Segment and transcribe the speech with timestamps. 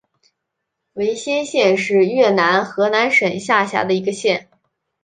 [0.93, 4.49] 维先县是越南河南省下辖的一个县。